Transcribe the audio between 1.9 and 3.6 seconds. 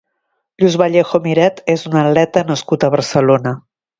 un atleta nascut a Barcelona.